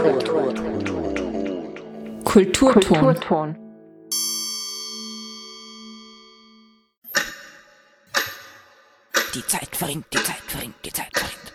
[0.00, 0.64] Kulturton.
[2.24, 3.56] Kulturton.
[9.34, 11.52] Die Zeit verringt, die Zeit verringt, die Zeit verringt.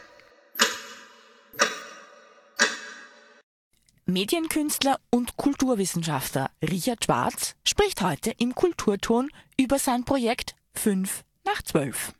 [4.05, 12.13] Medienkünstler und Kulturwissenschaftler Richard Schwarz spricht heute im Kulturton über sein Projekt 5 nach 12.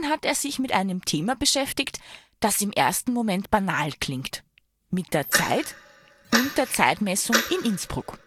[0.00, 1.98] Darin hat er sich mit einem Thema beschäftigt,
[2.40, 4.44] das im ersten Moment banal klingt.
[4.90, 5.74] Mit der Zeit
[6.32, 8.18] und der Zeitmessung in Innsbruck.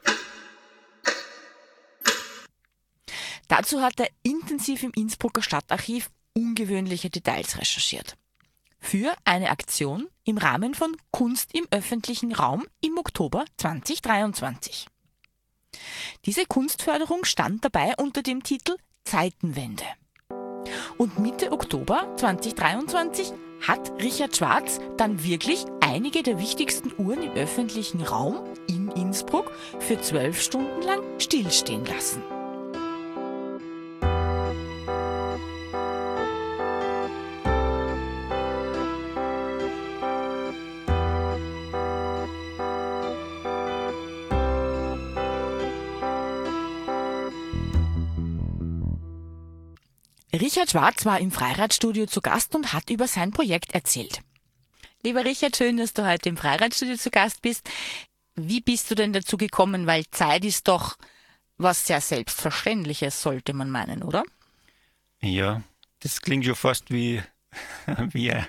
[3.47, 8.17] Dazu hat er intensiv im Innsbrucker Stadtarchiv ungewöhnliche Details recherchiert.
[8.79, 14.87] Für eine Aktion im Rahmen von Kunst im öffentlichen Raum im Oktober 2023.
[16.25, 19.85] Diese Kunstförderung stand dabei unter dem Titel Zeitenwende.
[20.97, 28.02] Und Mitte Oktober 2023 hat Richard Schwarz dann wirklich einige der wichtigsten Uhren im öffentlichen
[28.02, 32.22] Raum in Innsbruck für zwölf Stunden lang stillstehen lassen.
[50.53, 54.21] Richard Schwarz war im Freiradstudio zu Gast und hat über sein Projekt erzählt.
[55.01, 57.67] Lieber Richard, schön, dass du heute im Freiradstudio zu Gast bist.
[58.35, 59.87] Wie bist du denn dazu gekommen?
[59.87, 60.95] Weil Zeit ist doch
[61.57, 64.23] was sehr Selbstverständliches, sollte man meinen, oder?
[65.21, 65.63] Ja,
[66.01, 67.23] das klingt schon fast wie,
[68.11, 68.47] wie eine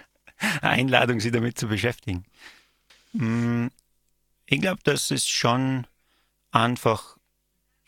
[0.61, 2.27] Einladung, sich damit zu beschäftigen.
[3.13, 3.71] Hm,
[4.45, 5.87] ich glaube, dass es schon
[6.51, 7.17] einfach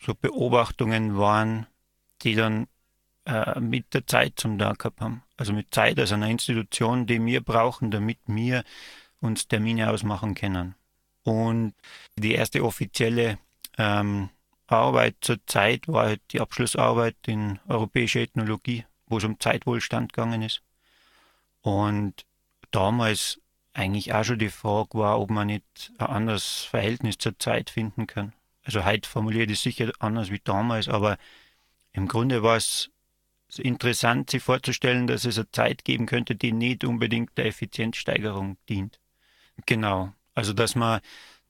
[0.03, 1.67] so Beobachtungen waren,
[2.23, 2.67] die dann
[3.27, 5.21] äh, mit der Zeit zum Tag gehabt haben.
[5.35, 8.63] Also mit Zeit als einer Institution, die wir brauchen, damit wir
[9.19, 10.75] uns Termine ausmachen können.
[11.23, 11.73] Und
[12.15, 13.37] die erste offizielle
[13.77, 14.29] ähm,
[14.67, 20.41] Arbeit zur Zeit war halt die Abschlussarbeit in europäischer Ethnologie, wo es um Zeitwohlstand gegangen
[20.41, 20.61] ist.
[21.61, 22.25] Und
[22.71, 23.41] damals
[23.73, 28.07] eigentlich auch schon die Frage war, ob man nicht ein anderes Verhältnis zur Zeit finden
[28.07, 28.31] kann.
[28.63, 31.17] Also heute formuliert es sicher anders wie damals, aber
[31.91, 32.89] im Grunde war es
[33.55, 38.99] interessant, sich vorzustellen, dass es eine Zeit geben könnte, die nicht unbedingt der Effizienzsteigerung dient.
[39.65, 40.13] Genau.
[40.35, 41.01] Also, dass man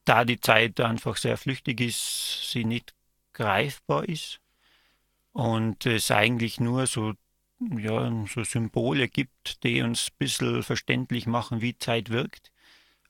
[0.06, 2.94] da die Zeit einfach sehr flüchtig ist, sie nicht
[3.34, 4.40] greifbar ist
[5.34, 7.14] und es eigentlich nur so,
[7.60, 12.52] ja, so Symbole gibt, die uns ein bisschen verständlich machen, wie Zeit wirkt,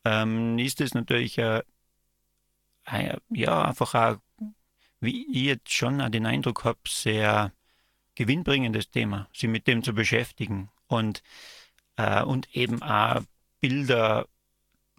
[0.06, 1.62] ähm, ist es natürlich äh,
[3.30, 4.18] ja, einfach auch,
[5.00, 7.52] wie ich jetzt schon den Eindruck habe, sehr
[8.18, 11.22] gewinnbringendes Thema, sich mit dem zu beschäftigen und,
[11.98, 13.22] äh, und eben auch
[13.62, 14.28] Bilder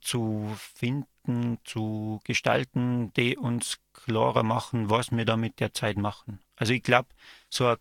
[0.00, 6.38] zu finden, zu gestalten, die uns klarer machen, was wir da mit der Zeit machen.
[6.54, 7.08] Also ich glaube,
[7.50, 7.78] so eine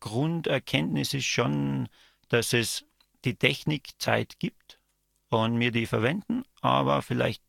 [0.00, 1.88] Grunderkenntnis ist schon,
[2.30, 2.86] dass es
[3.26, 4.80] die Technik Zeit gibt
[5.28, 7.42] und wir die verwenden, aber vielleicht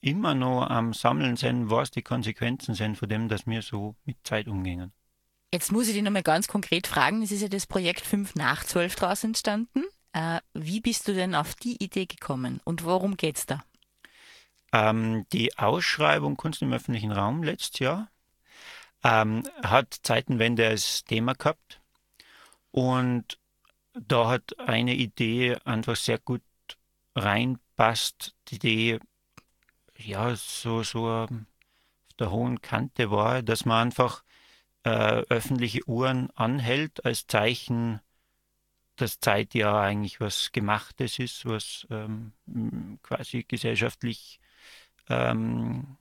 [0.00, 4.18] immer noch am Sammeln sind, was die Konsequenzen sind von dem, dass wir so mit
[4.22, 4.92] Zeit umgehen.
[5.52, 7.22] Jetzt muss ich dich nochmal ganz konkret fragen.
[7.22, 9.84] Es ist ja das Projekt 5 nach 12 daraus entstanden.
[10.14, 13.62] Äh, wie bist du denn auf die Idee gekommen und worum geht es da?
[14.72, 18.08] Ähm, die Ausschreibung Kunst im öffentlichen Raum letztes Jahr
[19.04, 21.82] ähm, hat Zeitenwende als Thema gehabt.
[22.70, 23.38] Und
[23.92, 26.42] da hat eine Idee einfach sehr gut
[27.14, 28.98] reinpasst, die
[29.98, 31.28] ja, so, so auf
[32.18, 34.24] der hohen Kante war, dass man einfach
[34.84, 38.00] äh, öffentliche Uhren anhält, als Zeichen,
[38.96, 42.32] dass Zeit ja eigentlich was Gemachtes ist, was ähm,
[43.02, 44.40] quasi gesellschaftlich
[45.08, 45.96] ähm,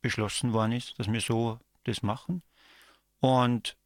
[0.00, 2.42] beschlossen worden ist, dass wir so das machen.
[3.20, 3.76] Und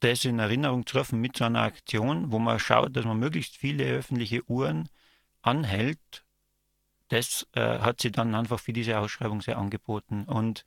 [0.00, 3.56] das in Erinnerung zu rufen mit so einer Aktion, wo man schaut, dass man möglichst
[3.56, 4.88] viele öffentliche Uhren
[5.42, 6.24] anhält,
[7.08, 10.24] das äh, hat sie dann einfach für diese Ausschreibung sehr angeboten.
[10.24, 10.64] Und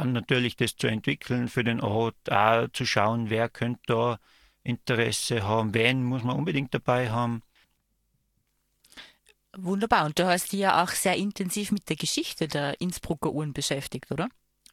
[0.00, 4.18] dann natürlich das zu entwickeln für den Ort, auch zu schauen, wer könnte da
[4.62, 7.42] Interesse haben, wen muss man unbedingt dabei haben.
[9.56, 10.06] Wunderbar.
[10.06, 14.10] Und du hast dich ja auch sehr intensiv mit der Geschichte der Innsbrucker Uhren beschäftigt,
[14.12, 14.28] oder?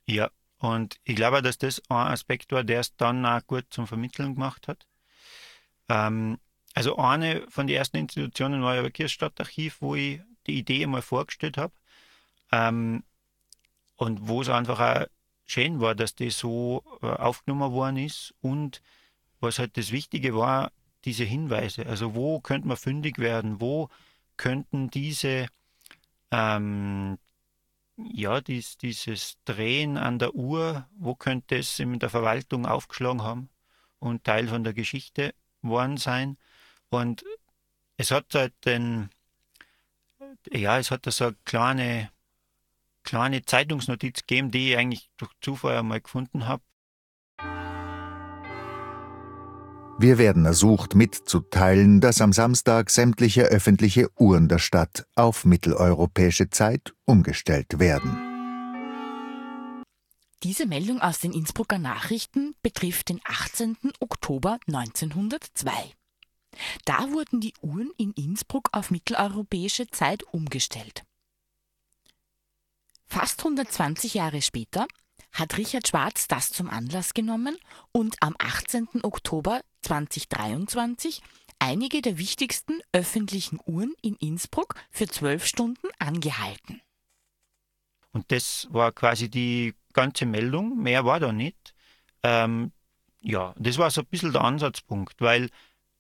[0.06, 0.29] Ja,
[0.59, 4.35] und ich glaube, dass das ein Aspekt war, der es dann auch gut zum Vermitteln
[4.35, 4.85] gemacht hat.
[5.89, 6.39] Ähm,
[6.73, 11.01] also eine von den ersten Institutionen war ja das Kirchstadtarchiv, wo ich die Idee einmal
[11.01, 11.73] vorgestellt habe.
[12.51, 13.03] Ähm,
[13.97, 15.07] und wo es einfach auch
[15.47, 18.83] schön war, dass das so äh, aufgenommen worden ist und
[19.39, 20.71] was halt das Wichtige war,
[21.05, 21.88] diese Hinweise.
[21.88, 23.59] Also wo könnte man fündig werden?
[23.59, 23.89] Wo
[24.35, 25.47] könnten diese
[26.31, 27.17] ähm,
[27.97, 33.49] ja, dies, dieses Drehen an der Uhr, wo könnte es in der Verwaltung aufgeschlagen haben
[33.99, 36.38] und Teil von der Geschichte worden sein.
[36.89, 37.25] Und
[37.97, 39.09] es hat halt den,
[40.51, 42.11] ja, es hat da so eine kleine,
[43.07, 46.62] kleine Zeitungsnotiz gegeben, die ich eigentlich durch Zufall einmal gefunden habe.
[50.00, 56.94] Wir werden ersucht mitzuteilen, dass am Samstag sämtliche öffentliche Uhren der Stadt auf mitteleuropäische Zeit
[57.06, 58.19] umgestellt werden.
[60.44, 63.77] Diese Meldung aus den Innsbrucker Nachrichten betrifft den 18.
[64.01, 65.71] Oktober 1902.
[66.86, 71.06] Da wurden die Uhren in Innsbruck auf mitteleuropäische Zeit umgestellt.
[73.07, 74.86] Fast 120 Jahre später
[75.31, 77.57] hat Richard Schwarz das zum Anlass genommen
[77.92, 79.04] und am 18.
[79.04, 81.21] Oktober 2023
[81.59, 86.81] einige der wichtigsten öffentlichen Uhren in Innsbruck für zwölf Stunden angehalten.
[88.12, 91.74] Und das war quasi die ganze Meldung, mehr war da nicht.
[92.24, 92.71] Ähm,
[93.21, 95.50] ja, das war so ein bisschen der Ansatzpunkt, weil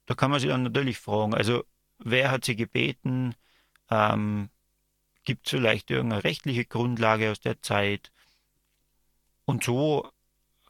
[0.05, 1.63] da kann man sich dann natürlich fragen, also
[1.99, 3.33] wer hat sie gebeten,
[3.89, 4.49] ähm,
[5.27, 8.13] gibt es vielleicht irgendeine rechtliche Grundlage aus der Zeit?
[9.43, 10.07] Und so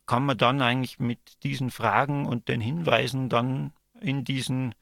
[0.08, 3.72] kann man dann eigentlich mit diesen Fragen und den Hinweisen dann
[4.02, 4.74] in diesen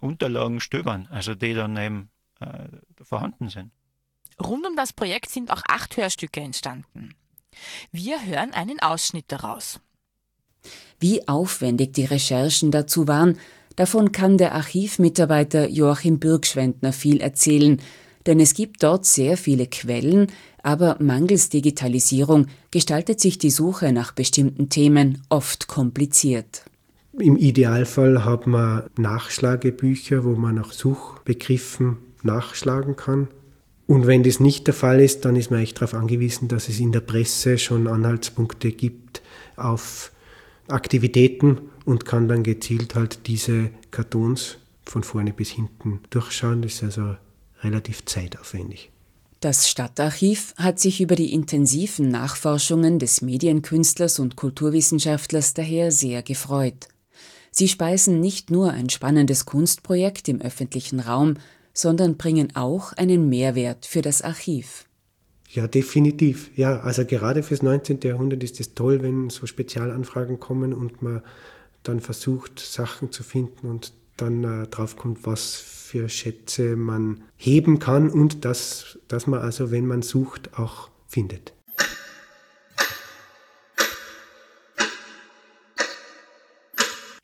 [0.00, 2.10] Unterlagen stöbern, also die dann eben
[2.40, 3.70] äh, vorhanden sind.
[4.42, 7.14] Rund um das Projekt sind auch acht Hörstücke entstanden.
[7.92, 9.80] Wir hören einen Ausschnitt daraus.
[10.98, 13.38] Wie aufwendig die Recherchen dazu waren,
[13.76, 17.80] davon kann der Archivmitarbeiter Joachim Bürgschwendner viel erzählen,
[18.28, 20.26] denn es gibt dort sehr viele Quellen,
[20.62, 26.64] aber mangels Digitalisierung gestaltet sich die Suche nach bestimmten Themen oft kompliziert.
[27.18, 33.28] Im Idealfall hat man Nachschlagebücher, wo man nach Suchbegriffen nachschlagen kann.
[33.86, 36.78] Und wenn das nicht der Fall ist, dann ist man echt darauf angewiesen, dass es
[36.78, 39.22] in der Presse schon Anhaltspunkte gibt
[39.56, 40.12] auf
[40.68, 46.60] Aktivitäten und kann dann gezielt halt diese Kartons von vorne bis hinten durchschauen.
[46.60, 47.16] Das ist also
[47.62, 48.90] relativ zeitaufwendig.
[49.40, 56.88] Das Stadtarchiv hat sich über die intensiven Nachforschungen des Medienkünstlers und Kulturwissenschaftlers daher sehr gefreut.
[57.52, 61.34] Sie speisen nicht nur ein spannendes Kunstprojekt im öffentlichen Raum,
[61.72, 64.86] sondern bringen auch einen Mehrwert für das Archiv.
[65.50, 66.50] Ja, definitiv.
[66.56, 68.00] Ja, also gerade fürs 19.
[68.02, 71.22] Jahrhundert ist es toll, wenn so Spezialanfragen kommen und man
[71.84, 78.10] dann versucht, Sachen zu finden und dann äh, draufkommt, was für Schätze man heben kann
[78.10, 81.54] und dass, dass man also, wenn man sucht, auch findet.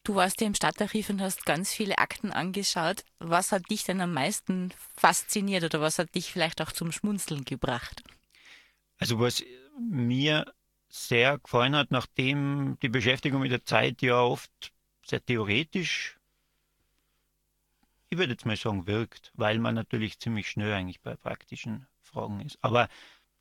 [0.04, 3.04] Du warst ja im Stadtarchiv und hast ganz viele Akten angeschaut.
[3.18, 7.46] Was hat dich denn am meisten fasziniert oder was hat dich vielleicht auch zum Schmunzeln
[7.46, 8.02] gebracht?
[8.98, 9.42] Also was
[9.80, 10.44] mir
[10.88, 14.72] sehr gefallen hat, nachdem die Beschäftigung mit der Zeit ja oft
[15.06, 16.18] sehr theoretisch
[18.10, 22.40] ich würde jetzt mal sagen, wirkt, weil man natürlich ziemlich schnell eigentlich bei praktischen Fragen
[22.40, 22.58] ist.
[22.62, 22.88] Aber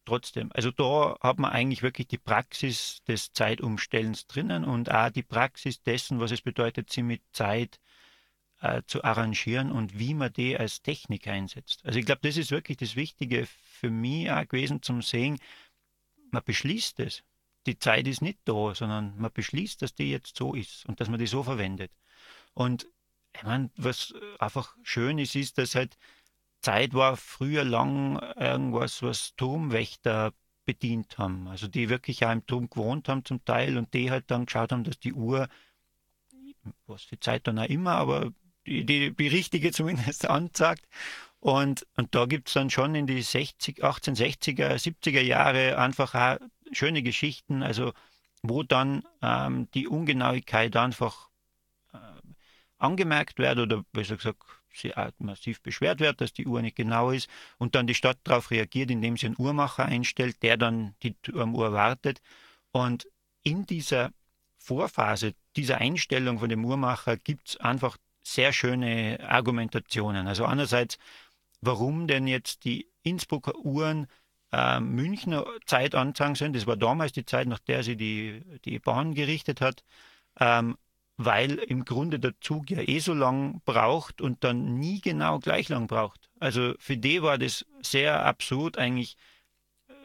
[0.06, 5.24] trotzdem, also da hat man eigentlich wirklich die Praxis des Zeitumstellens drinnen und auch die
[5.24, 7.80] Praxis dessen, was es bedeutet, sie mit Zeit
[8.62, 11.86] äh, zu arrangieren und wie man die als Technik einsetzt.
[11.86, 15.38] Also ich glaube, das ist wirklich das Wichtige für mich auch gewesen zum Sehen,
[16.32, 17.24] man beschließt es.
[17.66, 21.10] Die Zeit ist nicht da, sondern man beschließt, dass die jetzt so ist und dass
[21.10, 21.92] man die so verwendet.
[22.54, 22.88] Und
[23.36, 25.98] ich meine, was einfach schön ist, ist, dass halt
[26.62, 30.34] Zeit war früher lang irgendwas, was Turmwächter
[30.66, 31.48] bedient haben.
[31.48, 34.72] Also die wirklich auch im Turm gewohnt haben zum Teil und die halt dann geschaut
[34.72, 35.50] haben, dass die Uhr,
[36.88, 38.32] was für Zeit dann auch immer, aber
[38.66, 40.88] die, die, die richtige zumindest anzeigt.
[41.40, 46.38] Und, und da gibt es dann schon in die 60, 1860er, 70er Jahre einfach auch
[46.72, 47.92] schöne Geschichten, also
[48.42, 51.30] wo dann ähm, die Ungenauigkeit einfach
[52.84, 54.44] angemerkt wird oder besser gesagt
[54.76, 58.50] sie massiv beschwert wird, dass die Uhr nicht genau ist und dann die Stadt darauf
[58.50, 62.22] reagiert, indem sie einen Uhrmacher einstellt, der dann die Turmuhr wartet.
[62.72, 63.08] Und
[63.44, 64.12] in dieser
[64.58, 70.28] Vorphase dieser Einstellung von dem Uhrmacher gibt es einfach sehr schöne Argumentationen.
[70.28, 70.98] Also einerseits,
[71.62, 74.08] warum denn jetzt die Innsbrucker Uhren
[74.54, 76.56] äh, Münchner Zeitanzeigen sind.
[76.56, 79.84] Das war damals die Zeit, nach der sie die, die Bahn gerichtet hat.
[80.40, 80.78] Ähm,
[81.18, 85.70] weil im Grunde der Zug ja eh so lang braucht und dann nie genau gleich
[85.70, 86.30] lang braucht.
[86.40, 89.18] Also für die war das sehr absurd, eigentlich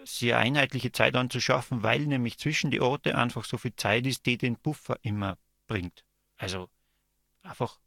[0.05, 4.27] sie eine einheitliche Zeit anzuschaffen, weil nämlich zwischen die Orte einfach so viel Zeit ist,
[4.27, 5.37] die den Puffer immer
[5.67, 6.05] bringt.
[6.37, 6.69] Also
[7.43, 7.79] einfach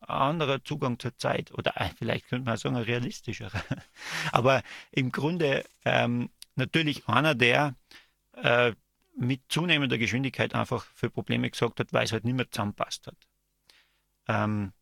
[0.00, 3.62] ein anderer Zugang zur Zeit oder vielleicht könnte man sagen, realistischerer.
[4.32, 7.74] Aber im Grunde ähm, natürlich einer, der
[8.32, 8.72] äh,
[9.16, 13.16] mit zunehmender Geschwindigkeit einfach für Probleme gesorgt hat, weil es halt nicht mehr zusammenpasst hat.
[14.28, 14.72] Ähm,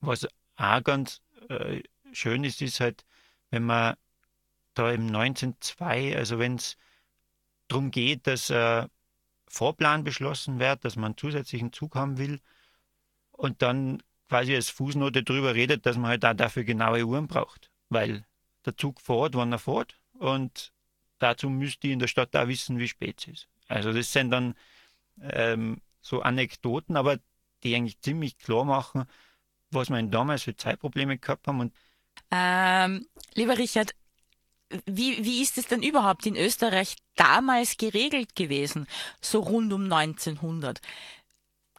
[0.00, 0.26] was
[0.56, 3.04] auch ganz äh, schön ist, ist halt,
[3.50, 3.96] wenn man
[4.74, 6.76] da im 1902, also wenn es
[7.68, 8.86] darum geht, dass äh,
[9.48, 12.40] Vorplan beschlossen wird, dass man einen zusätzlichen Zug haben will
[13.32, 17.70] und dann quasi als Fußnote darüber redet, dass man halt auch dafür genaue Uhren braucht,
[17.88, 18.24] weil
[18.64, 20.72] der Zug fährt, wann er fährt und
[21.18, 23.48] dazu müsste ich in der Stadt da wissen, wie spät es ist.
[23.68, 24.54] Also das sind dann
[25.20, 27.18] ähm, so Anekdoten, aber
[27.62, 29.04] die eigentlich ziemlich klar machen,
[29.70, 31.60] was wir damals für Zeitprobleme gehabt haben.
[31.60, 31.74] Und
[32.30, 33.94] ähm, lieber Richard,
[34.84, 38.86] wie, wie ist es denn überhaupt in Österreich damals geregelt gewesen,
[39.20, 40.80] so rund um 1900?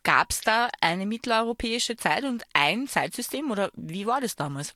[0.03, 4.75] Gab es da eine mitteleuropäische Zeit und ein Zeitsystem oder wie war das damals?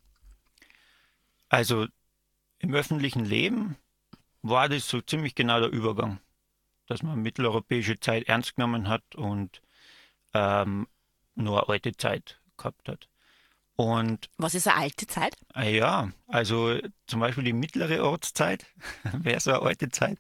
[1.48, 1.88] Also
[2.60, 3.78] im öffentlichen Leben
[4.42, 6.20] war das so ziemlich genau der Übergang,
[6.88, 9.62] dass man mitteleuropäische Zeit ernst genommen hat und
[10.34, 10.88] ähm,
[11.36, 13.08] nur alte Zeit gehabt hat.
[13.76, 15.36] Und Was ist eine alte Zeit?
[15.54, 18.66] Ah ja, also zum Beispiel die mittlere Ortszeit
[19.14, 20.20] wäre so eine alte Zeit.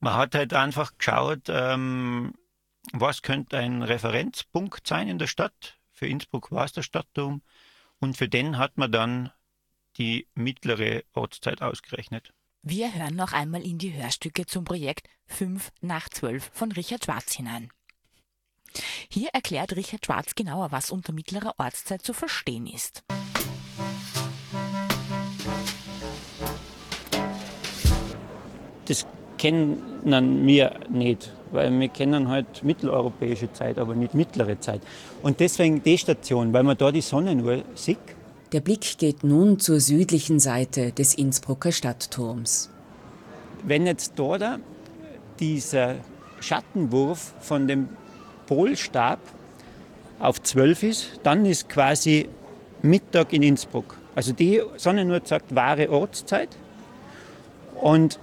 [0.00, 2.34] Man hat halt einfach geschaut, ähm,
[2.92, 5.78] was könnte ein Referenzpunkt sein in der Stadt.
[5.92, 7.42] Für Innsbruck war es der Stadtturm.
[7.98, 9.32] Und für den hat man dann
[9.96, 12.32] die mittlere Ortszeit ausgerechnet.
[12.62, 17.34] Wir hören noch einmal in die Hörstücke zum Projekt 5 nach 12 von Richard Schwarz
[17.34, 17.70] hinein.
[19.08, 23.04] Hier erklärt Richard Schwarz genauer, was unter mittlerer Ortszeit zu verstehen ist.
[28.86, 29.06] Das
[29.38, 34.82] kennen wir nicht, weil wir kennen halt mitteleuropäische Zeit, aber nicht mittlere Zeit.
[35.22, 38.17] Und deswegen die Station, weil man da die Sonne nur sieht.
[38.52, 42.70] Der Blick geht nun zur südlichen Seite des Innsbrucker Stadtturms.
[43.62, 44.58] Wenn jetzt da
[45.38, 45.96] dieser
[46.40, 47.90] Schattenwurf von dem
[48.46, 49.18] Polstab
[50.18, 52.30] auf 12 ist, dann ist quasi
[52.80, 53.98] Mittag in Innsbruck.
[54.14, 56.48] Also die Sonnenuhr sagt wahre Ortszeit.
[57.74, 58.18] Und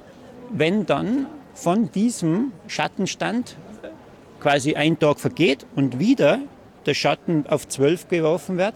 [0.50, 3.58] wenn dann von diesem Schattenstand
[4.39, 6.39] quasi ein Tag vergeht und wieder
[6.88, 8.74] der Schatten auf 12 geworfen wird,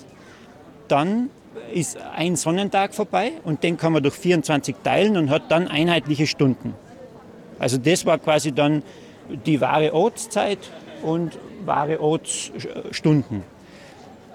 [0.87, 1.31] dann
[1.73, 6.27] ist ein Sonnentag vorbei und den kann man durch 24 teilen und hat dann einheitliche
[6.27, 6.73] Stunden.
[7.59, 8.83] Also das war quasi dann
[9.45, 10.59] die wahre Ortszeit
[11.03, 13.43] und wahre Ortsstunden.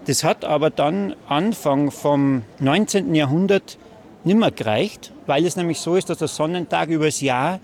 [0.07, 3.15] Das hat aber dann Anfang vom 19.
[3.15, 3.79] Jahrhundert
[4.25, 7.61] nicht mehr gereicht, weil es nämlich so ist, dass der Sonnentag übers Jahr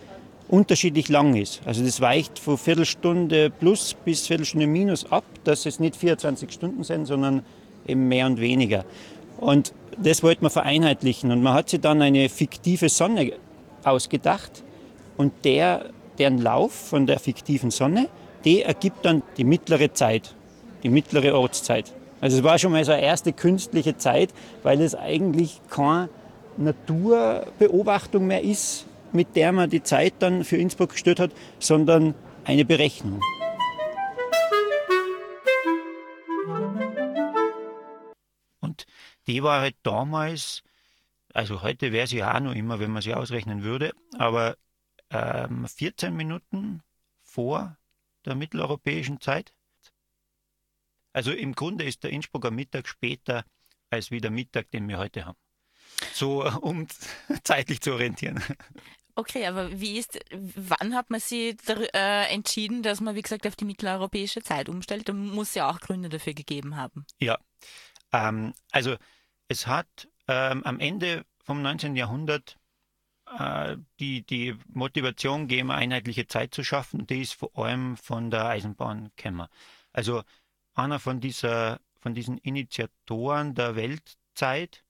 [0.49, 1.61] unterschiedlich lang ist.
[1.65, 6.83] Also das weicht von Viertelstunde plus bis Viertelstunde minus ab, dass es nicht 24 Stunden
[6.83, 7.45] sind, sondern
[7.87, 8.85] eben mehr und weniger.
[9.41, 11.33] Und das wollte man vereinheitlichen.
[11.33, 13.33] Und man hat sich dann eine fiktive Sonne
[13.85, 14.63] ausgedacht
[15.17, 15.87] und der,
[16.19, 18.09] deren Lauf von der fiktiven Sonne,
[18.45, 20.35] die ergibt dann die mittlere Zeit,
[20.83, 21.93] die mittlere Ortszeit.
[22.21, 24.31] Also es war schon mal so eine erste künstliche Zeit,
[24.63, 26.11] weil es eigentlich keine
[26.59, 32.65] Naturbeobachtung mehr ist, mit der man die Zeit dann für Innsbruck gestellt hat, sondern eine
[32.65, 33.21] Berechnung.
[39.31, 40.65] Die war halt damals,
[41.33, 44.57] also heute wäre sie ja auch noch immer, wenn man sie ausrechnen würde, aber
[45.11, 46.83] ähm, 14 Minuten
[47.23, 47.77] vor
[48.25, 49.55] der mitteleuropäischen Zeit.
[51.13, 53.45] Also im Grunde ist der Innsbrucker Mittag später
[53.89, 55.39] als wie der Mittag, den wir heute haben.
[56.13, 56.89] So, um
[57.45, 58.43] zeitlich zu orientieren.
[59.15, 63.55] Okay, aber wie ist, wann hat man sich äh, entschieden, dass man, wie gesagt, auf
[63.55, 65.09] die mitteleuropäische Zeit umstellt?
[65.09, 67.07] Da muss ja auch Gründe dafür gegeben haben.
[67.21, 67.39] Ja,
[68.13, 68.97] ähm, also
[69.51, 71.97] es hat ähm, am Ende vom 19.
[71.97, 72.57] Jahrhundert
[73.37, 77.05] äh, die, die Motivation gegeben, einheitliche Zeit zu schaffen.
[77.09, 79.11] Die ist vor allem von der Eisenbahn.
[79.93, 80.23] Also
[80.75, 84.85] einer von, dieser, von diesen Initiatoren der Weltzeit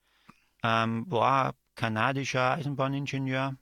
[0.62, 3.56] ähm, war kanadischer Eisenbahningenieur.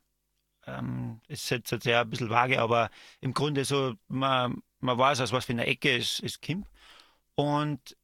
[0.67, 2.91] Ähm, ist jetzt sehr ein bisschen vage, aber
[3.21, 6.67] im Grunde so, man, man weiß, aus was für einer Ecke es, es kommt.
[7.37, 7.97] Und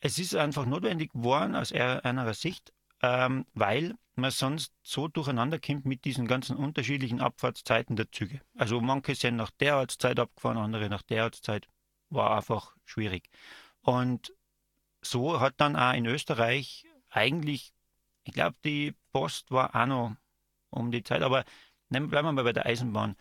[0.00, 2.72] es ist einfach notwendig geworden aus einer Sicht,
[3.02, 8.40] ähm, weil man sonst so durcheinander kommt mit diesen ganzen unterschiedlichen Abfahrtszeiten der Züge.
[8.56, 11.68] Also manche sind nach der Ortszeit abgefahren, andere nach der Ortszeit.
[12.08, 13.28] War einfach schwierig.
[13.82, 14.32] Und
[15.02, 17.72] so hat dann auch in Österreich eigentlich,
[18.24, 20.16] ich glaube, die Post war auch noch
[20.70, 21.22] um die Zeit.
[21.22, 21.44] Aber
[21.88, 23.16] nehmen, bleiben wir mal bei der Eisenbahn.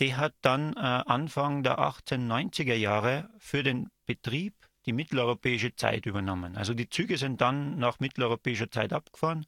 [0.00, 4.54] Die hat dann äh, Anfang der 1890er Jahre für den Betrieb
[4.86, 6.56] die mitteleuropäische Zeit übernommen.
[6.56, 9.46] Also die Züge sind dann nach mitteleuropäischer Zeit abgefahren.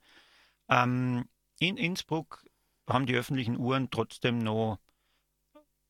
[0.68, 2.44] Ähm, in Innsbruck
[2.88, 4.78] haben die öffentlichen Uhren trotzdem noch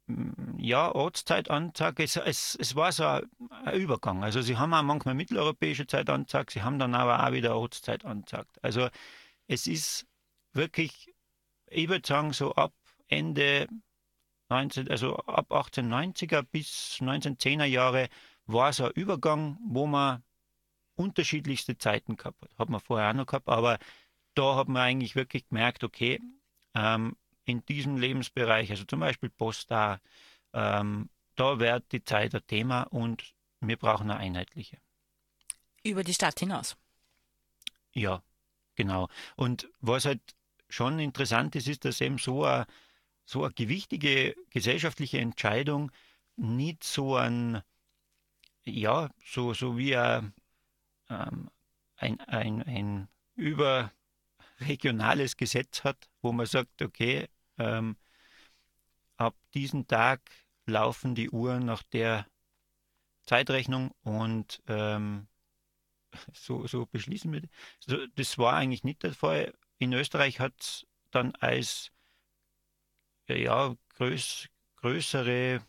[0.07, 2.05] mm, ja, Ortszeitanzeige.
[2.05, 3.29] Es, es, es war so ein,
[3.65, 4.23] ein, Übergang.
[4.23, 8.05] Also sie haben auch manchmal mitteleuropäische Zeit angezeigt, sie haben dann aber auch wieder Ortszeit
[8.05, 8.63] angezeigt.
[8.63, 8.89] Also
[9.49, 10.07] es ist
[10.53, 11.15] wirklich,
[11.67, 12.75] ich würde sagen, so ab
[13.09, 13.69] Ende
[14.51, 18.09] 19, also ab 1890er bis 1910er Jahre
[18.47, 20.23] war so ein Übergang, wo man
[20.95, 22.59] unterschiedlichste Zeiten gehabt hat.
[22.59, 23.79] Hat man vorher auch noch gehabt, aber
[24.35, 26.21] da hat man eigentlich wirklich gemerkt, okay,
[26.75, 30.01] ähm, in diesem Lebensbereich, also zum Beispiel Post da,
[30.53, 34.79] ähm, da wird die Zeit ein Thema und wir brauchen eine einheitliche.
[35.85, 36.77] Über die Stadt hinaus.
[37.93, 38.23] Ja,
[38.75, 39.09] genau.
[39.37, 40.21] Und was halt
[40.69, 42.67] schon interessant ist, ist, dass eben so eine,
[43.25, 45.91] so eine gewichtige gesellschaftliche Entscheidung
[46.37, 47.63] nicht so ein,
[48.65, 50.33] ja, so, so wie ein,
[51.09, 51.51] ähm,
[51.97, 57.29] ein, ein, ein überregionales Gesetz hat, wo man sagt, okay,
[57.59, 57.97] ähm,
[59.17, 60.21] ab diesem Tag
[60.67, 62.27] laufen die Uhren nach der
[63.25, 65.29] Zeitrechnung und ähm,
[66.33, 67.43] so, so beschließen wir.
[67.81, 69.55] So, das war eigentlich nicht der Fall.
[69.79, 71.91] In Österreich hat es dann als
[73.29, 75.65] ja, größ, größere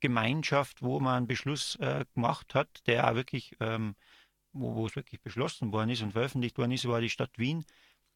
[0.00, 3.94] Gemeinschaft, wo man einen Beschluss äh, gemacht hat, der auch wirklich, ähm,
[4.52, 7.64] wo, es wirklich beschlossen worden ist und veröffentlicht worden ist, war die Stadt Wien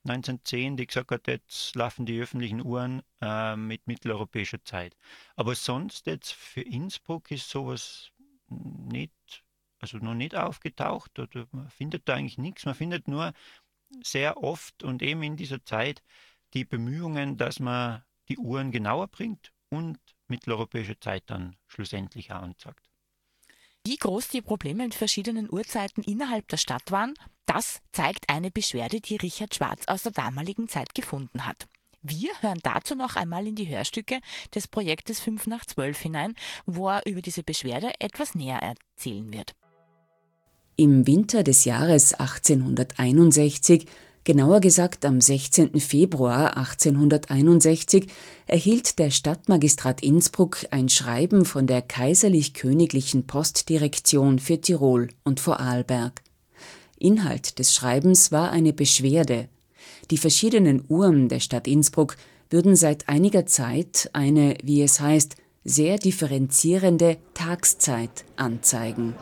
[0.06, 4.96] 1910, die gesagt hat, jetzt laufen die öffentlichen Uhren äh, mit mitteleuropäischer Zeit.
[5.34, 8.10] Aber sonst jetzt für Innsbruck ist sowas
[8.48, 9.44] nicht,
[9.78, 11.18] also noch nicht aufgetaucht.
[11.18, 12.66] Oder man findet da eigentlich nichts.
[12.66, 13.32] Man findet nur
[14.02, 16.02] sehr oft und eben in dieser Zeit
[16.52, 22.88] die Bemühungen, dass man die Uhren genauer bringt und mitteleuropäische Zeit dann schlussendlich auch anzeigt.
[23.86, 29.00] Wie groß die Probleme mit verschiedenen Uhrzeiten innerhalb der Stadt waren, das zeigt eine Beschwerde,
[29.00, 31.66] die Richard Schwarz aus der damaligen Zeit gefunden hat.
[32.00, 34.20] Wir hören dazu noch einmal in die Hörstücke
[34.54, 36.34] des Projektes 5 nach 12 hinein,
[36.66, 39.54] wo er über diese Beschwerde etwas näher erzählen wird.
[40.76, 43.86] Im Winter des Jahres 1861
[44.26, 45.78] Genauer gesagt am 16.
[45.80, 48.06] Februar 1861
[48.46, 56.22] erhielt der Stadtmagistrat Innsbruck ein Schreiben von der Kaiserlich-Königlichen Postdirektion für Tirol und Vorarlberg.
[56.98, 59.50] Inhalt des Schreibens war eine Beschwerde.
[60.10, 62.16] Die verschiedenen Uhren der Stadt Innsbruck
[62.48, 69.14] würden seit einiger Zeit eine, wie es heißt, sehr differenzierende Tagszeit anzeigen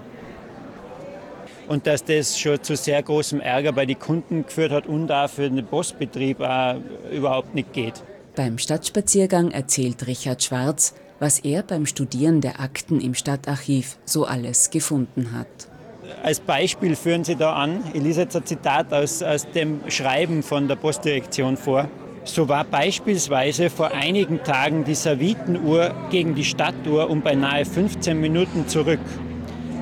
[1.69, 5.29] und dass das schon zu sehr großem Ärger bei den Kunden geführt hat und auch
[5.29, 6.77] für den Postbetrieb auch
[7.11, 8.03] überhaupt nicht geht.
[8.35, 14.71] Beim Stadtspaziergang erzählt Richard Schwarz, was er beim Studieren der Akten im Stadtarchiv so alles
[14.71, 15.47] gefunden hat.
[16.23, 20.43] Als Beispiel führen Sie da an, ich lese jetzt ein Zitat aus, aus dem Schreiben
[20.43, 21.89] von der Postdirektion vor.
[22.25, 28.69] So war beispielsweise vor einigen Tagen die Servitenuhr gegen die Stadtuhr um beinahe 15 Minuten
[28.69, 29.01] zurück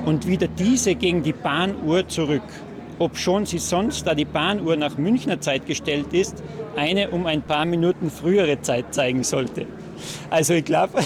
[0.05, 2.43] und wieder diese gegen die Bahnuhr zurück.
[2.99, 6.43] Obschon sie sonst, da die Bahnuhr nach Münchner Zeit gestellt ist,
[6.75, 9.65] eine um ein paar Minuten frühere Zeit zeigen sollte.
[10.29, 10.99] Also ich glaube,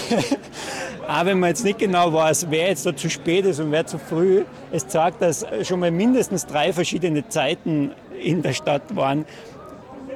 [1.08, 3.86] auch wenn man jetzt nicht genau weiß, wer jetzt da zu spät ist und wer
[3.86, 9.24] zu früh, es zeigt, dass schon mal mindestens drei verschiedene Zeiten in der Stadt waren.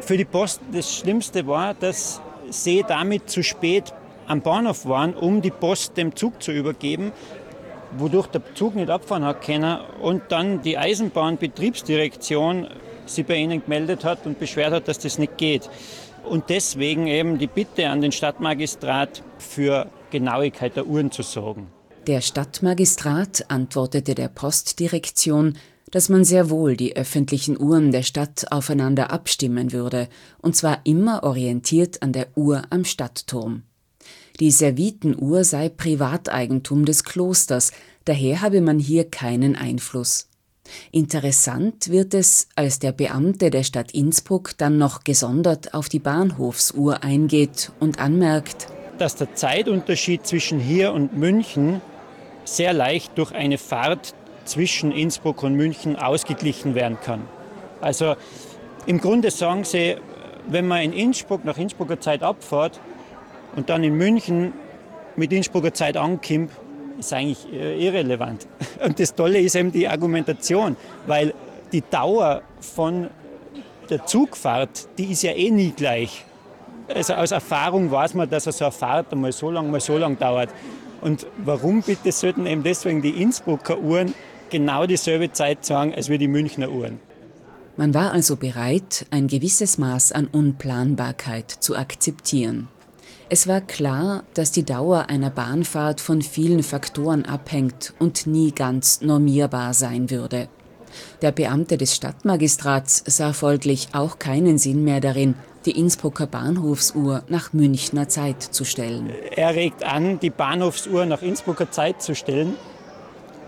[0.01, 3.93] Für die Post das Schlimmste war, dass sie damit zu spät
[4.27, 7.12] am Bahnhof waren, um die Post dem Zug zu übergeben,
[7.98, 12.68] wodurch der Zug nicht abfahren hat können und dann die Eisenbahnbetriebsdirektion
[13.07, 15.68] sie bei ihnen gemeldet hat und beschwert hat, dass das nicht geht.
[16.24, 21.68] Und deswegen eben die Bitte an den Stadtmagistrat für Genauigkeit der Uhren zu sorgen.
[22.07, 25.57] Der Stadtmagistrat antwortete der Postdirektion,
[25.90, 30.09] dass man sehr wohl die öffentlichen Uhren der Stadt aufeinander abstimmen würde,
[30.40, 33.64] und zwar immer orientiert an der Uhr am Stadtturm.
[34.40, 37.72] Die Servitenuhr sei Privateigentum des Klosters,
[38.07, 40.29] daher habe man hier keinen Einfluss.
[40.92, 47.03] Interessant wird es, als der Beamte der Stadt Innsbruck dann noch gesondert auf die Bahnhofsuhr
[47.03, 51.83] eingeht und anmerkt, dass der Zeitunterschied zwischen hier und München
[52.44, 54.14] sehr leicht durch eine Fahrt
[54.46, 57.22] zwischen Innsbruck und München ausgeglichen werden kann.
[57.83, 58.16] Also
[58.87, 59.96] im Grunde sagen sie,
[60.48, 62.81] wenn man in Innsbruck nach Innsbrucker Zeit abfährt,
[63.56, 64.52] und dann in München
[65.16, 66.50] mit Innsbrucker Zeit ankommt,
[66.98, 68.46] ist eigentlich äh, irrelevant.
[68.84, 71.34] Und das Tolle ist eben die Argumentation, weil
[71.72, 73.08] die Dauer von
[73.88, 76.24] der Zugfahrt, die ist ja eh nie gleich.
[76.94, 80.18] also aus Erfahrung weiß man, dass so eine Fahrt einmal so lang, mal so lang
[80.18, 80.50] dauert.
[81.00, 84.14] Und warum bitte sollten eben deswegen die Innsbrucker Uhren
[84.50, 87.00] genau dieselbe Zeit sagen als wir die Münchner Uhren?
[87.76, 92.68] Man war also bereit, ein gewisses Maß an Unplanbarkeit zu akzeptieren.
[93.33, 99.03] Es war klar, dass die Dauer einer Bahnfahrt von vielen Faktoren abhängt und nie ganz
[99.03, 100.49] normierbar sein würde.
[101.23, 107.53] Der Beamte des Stadtmagistrats sah folglich auch keinen Sinn mehr darin, die Innsbrucker Bahnhofsuhr nach
[107.53, 109.11] Münchner Zeit zu stellen.
[109.37, 112.55] Er regt an, die Bahnhofsuhr nach Innsbrucker Zeit zu stellen,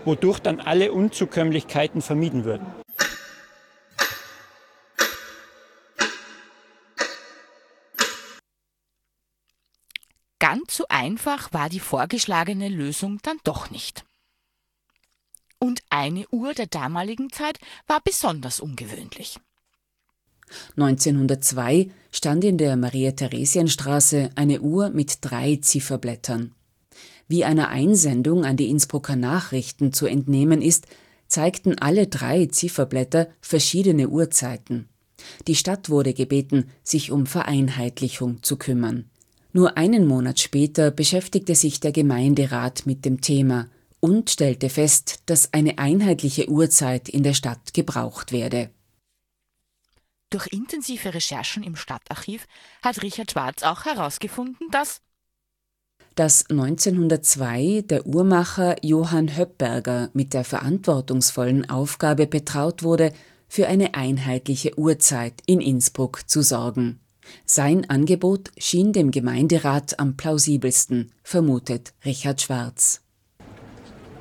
[0.05, 2.82] wodurch dann alle Unzukömmlichkeiten vermieden würden.
[10.43, 14.03] Ganz so einfach war die vorgeschlagene Lösung dann doch nicht.
[15.57, 19.39] Und eine Uhr der damaligen Zeit war besonders ungewöhnlich.
[20.75, 26.53] 1902 stand in der Maria-Theresien-Straße eine Uhr mit drei Zifferblättern.
[27.29, 30.87] Wie einer Einsendung an die Innsbrucker Nachrichten zu entnehmen ist,
[31.27, 34.89] zeigten alle drei Zifferblätter verschiedene Uhrzeiten.
[35.47, 39.09] Die Stadt wurde gebeten, sich um Vereinheitlichung zu kümmern.
[39.53, 45.53] Nur einen Monat später beschäftigte sich der Gemeinderat mit dem Thema und stellte fest, dass
[45.53, 48.71] eine einheitliche Uhrzeit in der Stadt gebraucht werde.
[50.31, 52.47] Durch intensive Recherchen im Stadtarchiv
[52.81, 55.01] hat Richard Schwarz auch herausgefunden, dass
[56.15, 63.13] dass 1902 der Uhrmacher Johann Höppberger mit der verantwortungsvollen Aufgabe betraut wurde,
[63.47, 66.99] für eine einheitliche Uhrzeit in Innsbruck zu sorgen.
[67.45, 73.01] Sein Angebot schien dem Gemeinderat am plausibelsten, vermutet Richard Schwarz.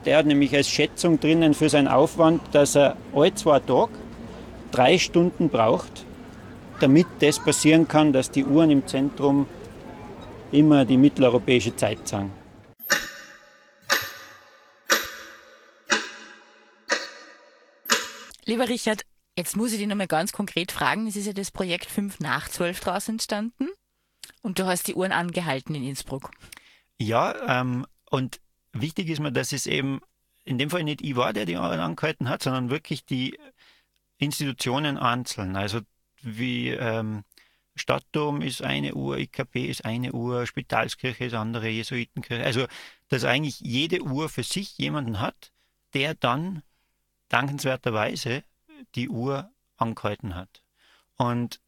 [0.04, 3.92] Der hat nämlich als Schätzung drinnen für seinen Aufwand, dass er alle zwei Tage
[4.72, 6.04] drei Stunden braucht,
[6.80, 9.46] damit das passieren kann, dass die Uhren im Zentrum
[10.50, 12.32] immer die mitteleuropäische Zeit sagen.
[18.44, 19.02] Lieber Richard,
[19.36, 21.06] jetzt muss ich dich nochmal ganz konkret fragen.
[21.06, 23.68] Es ist ja das Projekt 5 nach 12 daraus entstanden
[24.42, 26.30] und du hast die Uhren angehalten in Innsbruck.
[26.98, 28.40] Ja, ähm, und
[28.72, 30.00] wichtig ist mir, dass es eben
[30.44, 33.38] in dem Fall nicht ich war, der die Uhren angehalten hat, sondern wirklich die
[34.18, 35.56] Institutionen einzeln.
[35.56, 35.80] Also
[36.20, 37.24] wie ähm,
[37.74, 42.44] Stadtdom ist eine Uhr, IKP ist eine Uhr, Spitalskirche ist andere, Jesuitenkirche.
[42.44, 42.66] Also,
[43.08, 45.52] dass eigentlich jede Uhr für sich jemanden hat,
[45.94, 46.62] der dann
[47.28, 48.44] dankenswerterweise
[48.94, 50.62] die Uhr angehalten hat.
[51.16, 51.60] Und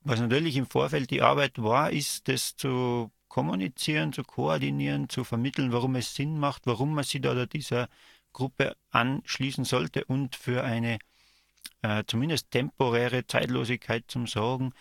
[0.00, 5.72] was natürlich im Vorfeld die Arbeit war, ist das zu kommunizieren, zu koordinieren, zu vermitteln,
[5.72, 7.88] warum es Sinn macht, warum man sich da dieser
[8.32, 10.98] Gruppe anschließen sollte und für eine
[11.82, 14.72] äh, zumindest temporäre Zeitlosigkeit zum Sorgen.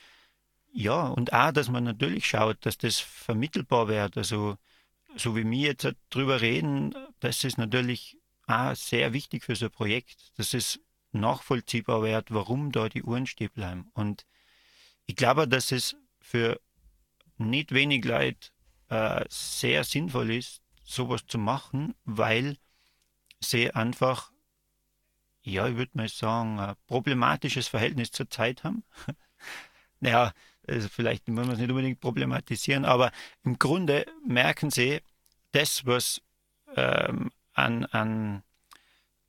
[0.72, 4.18] Ja, und auch, dass man natürlich schaut, dass das vermittelbar wird.
[4.18, 4.58] Also,
[5.16, 8.18] so wie wir jetzt darüber reden, das ist natürlich
[8.48, 10.80] auch sehr wichtig für so ein Projekt, dass es
[11.14, 13.92] nachvollziehbar wird, warum da die Uhren stehen bleiben.
[13.94, 14.26] Und
[15.06, 16.60] ich glaube, dass es für
[17.38, 18.50] nicht wenig Leute
[18.90, 22.58] äh, sehr sinnvoll ist, sowas zu machen, weil
[23.40, 24.34] sie einfach
[25.44, 28.84] ja, ich würde mal sagen, ein problematisches Verhältnis zur Zeit haben.
[30.00, 30.34] naja,
[30.68, 33.12] also vielleicht wollen wir es nicht unbedingt problematisieren, aber
[33.44, 35.02] im Grunde merken sie,
[35.52, 36.22] das, was
[36.76, 38.44] ähm, an, an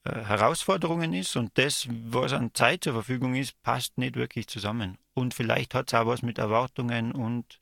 [0.04, 4.98] Herausforderungen ist und das, was an Zeit zur Verfügung ist, passt nicht wirklich zusammen.
[5.14, 7.60] Und vielleicht hat es auch was mit Erwartungen und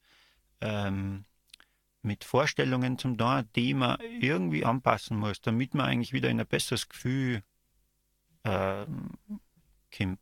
[0.61, 1.25] ähm,
[2.03, 6.47] mit Vorstellungen zum tun, die man irgendwie anpassen muss, damit man eigentlich wieder in ein
[6.47, 7.43] besseres Gefühl
[8.43, 8.87] äh,
[9.91, 10.19] Kimp.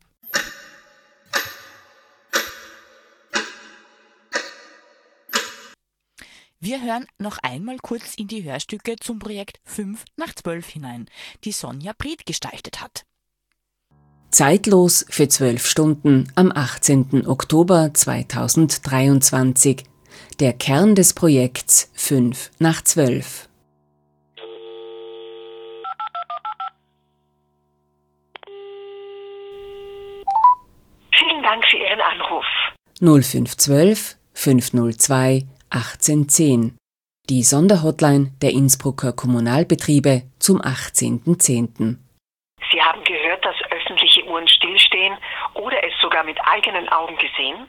[6.63, 11.07] Wir hören noch einmal kurz in die Hörstücke zum Projekt 5 nach 12 hinein,
[11.43, 13.03] die Sonja Bried gestaltet hat.
[14.29, 17.25] Zeitlos für zwölf Stunden am 18.
[17.25, 19.83] Oktober 2023.
[20.39, 23.49] Der Kern des Projekts 5 nach 12.
[31.41, 32.45] Dank für Ihren Anruf.
[33.01, 36.77] 0512 502 1810.
[37.29, 41.97] Die Sonderhotline der Innsbrucker Kommunalbetriebe zum 18.10.
[42.71, 45.15] Sie haben gehört, dass öffentliche Uhren stillstehen
[45.55, 47.67] oder es sogar mit eigenen Augen gesehen?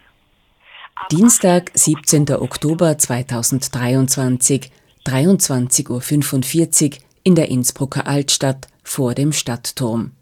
[1.10, 2.30] Dienstag, 17.
[2.34, 4.70] Oktober 2023,
[5.06, 10.12] 23.45 Uhr in der Innsbrucker Altstadt vor dem Stadtturm.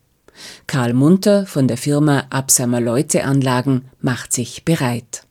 [0.66, 5.24] Karl Munter von der Firma Absamer Leute Anlagen macht sich bereit.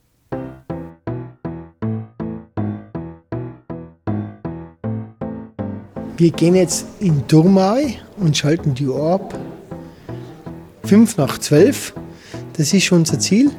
[6.20, 9.32] Wir gehen jetzt in Durmai und schalten die Uhr ab.
[10.84, 11.94] Fünf nach zwölf,
[12.58, 13.50] das ist unser Ziel.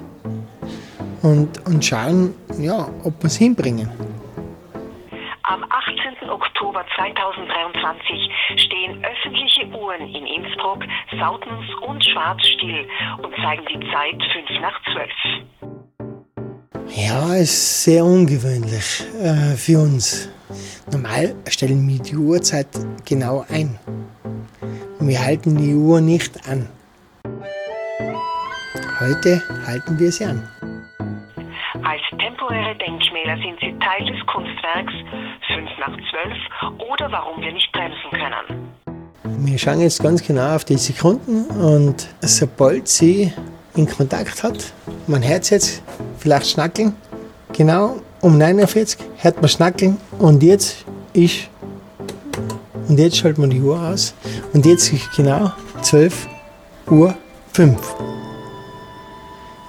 [1.24, 3.90] Und, und schauen, ja, ob wir es hinbringen.
[5.42, 6.30] Am 18.
[6.30, 10.84] Oktober 2023 stehen öffentliche Uhren in Innsbruck,
[11.20, 12.86] Sautens und Schwarz still
[13.24, 15.10] und zeigen die Zeit 5 nach 12.
[16.96, 20.30] Ja, ist sehr ungewöhnlich äh, für uns.
[20.92, 22.68] Normal stellen wir die Uhrzeit
[23.06, 23.80] genau ein.
[25.00, 26.68] Wir halten die Uhr nicht an.
[29.00, 30.48] Heute halten wir sie an.
[31.84, 34.94] Als temporäre Denkmäler sind sie Teil des Kunstwerks
[35.48, 35.98] 5 nach
[36.68, 39.48] 12 oder warum wir nicht bremsen können.
[39.48, 43.32] Wir schauen jetzt ganz genau auf die Sekunden und sobald sie
[43.76, 44.74] in Kontakt hat,
[45.08, 45.82] man hört jetzt
[46.20, 46.94] vielleicht schnackeln,
[47.54, 51.50] genau um 49 hört man schnackeln und jetzt ist
[52.88, 54.14] und jetzt schaltet man die Uhr aus
[54.54, 56.28] und jetzt ist genau 12
[56.88, 57.18] Uhr
[57.54, 57.96] 5.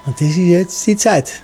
[0.05, 1.43] Und das ist jetzt die Zeit.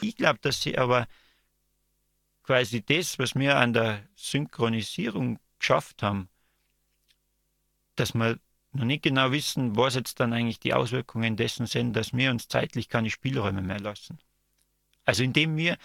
[0.00, 1.06] Ich glaube, dass sie aber
[2.42, 6.28] quasi das, was wir an der Synchronisierung geschafft haben,
[7.96, 8.38] dass wir
[8.78, 12.48] noch nicht genau wissen, was jetzt dann eigentlich die Auswirkungen dessen sind, dass wir uns
[12.48, 14.18] zeitlich keine Spielräume mehr lassen.
[15.04, 15.76] Also indem wir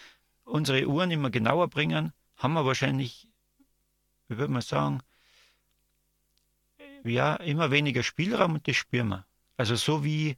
[0.44, 3.28] unsere Uhren immer genauer bringen, haben wir wahrscheinlich,
[4.28, 5.00] wie würde man sagen,
[7.04, 9.26] ja, immer weniger Spielraum und das spüren wir.
[9.58, 10.38] Also so wie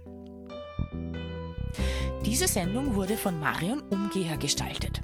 [2.27, 5.01] Diese Sendung wurde von Marion Umgeher gestaltet.